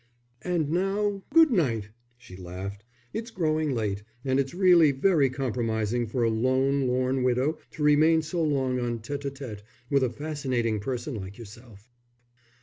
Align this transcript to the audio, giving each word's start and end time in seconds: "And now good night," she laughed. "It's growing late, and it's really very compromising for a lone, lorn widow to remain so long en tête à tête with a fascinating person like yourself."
"And 0.41 0.71
now 0.71 1.21
good 1.31 1.51
night," 1.51 1.89
she 2.17 2.35
laughed. 2.35 2.83
"It's 3.13 3.29
growing 3.29 3.75
late, 3.75 4.01
and 4.25 4.39
it's 4.39 4.51
really 4.55 4.91
very 4.91 5.29
compromising 5.29 6.07
for 6.07 6.23
a 6.23 6.29
lone, 6.31 6.87
lorn 6.87 7.21
widow 7.21 7.59
to 7.69 7.83
remain 7.83 8.23
so 8.23 8.41
long 8.41 8.79
en 8.79 8.97
tête 9.01 9.21
à 9.21 9.29
tête 9.31 9.61
with 9.91 10.01
a 10.01 10.09
fascinating 10.09 10.79
person 10.79 11.13
like 11.13 11.37
yourself." 11.37 11.87